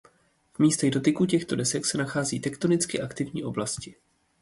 V 0.53 0.59
místech 0.59 0.91
dotyku 0.91 1.25
těchto 1.25 1.55
desek 1.55 1.85
se 1.85 1.97
nachází 1.97 2.39
tektonicky 2.39 3.01
aktivní 3.01 3.43
oblasti. 3.43 3.95